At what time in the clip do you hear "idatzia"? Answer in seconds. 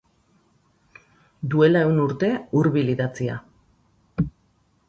2.97-3.37